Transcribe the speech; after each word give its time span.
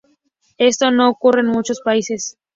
Esto 0.57 0.89
no 0.89 1.07
ocurre 1.11 1.41
en 1.41 1.45
muchos 1.49 1.81
paises. 1.81 2.39